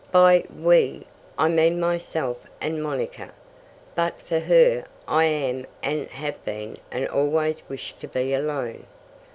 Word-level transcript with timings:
"By 0.11 0.45
'we' 0.57 1.05
I 1.37 1.47
mean 1.47 1.79
myself 1.79 2.47
and 2.59 2.81
Monica. 2.81 3.31
But 3.93 4.19
for 4.19 4.39
her, 4.39 4.85
I 5.07 5.25
am 5.25 5.67
and 5.83 6.07
have 6.07 6.43
been 6.43 6.77
and 6.89 7.07
always 7.07 7.61
wish 7.69 7.93
to 7.99 8.07
be 8.07 8.33
alone." 8.33 8.87